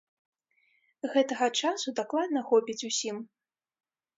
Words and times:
Гэтага 1.15 1.49
часу 1.65 1.87
дакладна 1.99 2.43
хопіць 2.51 2.81
усім. 2.91 3.17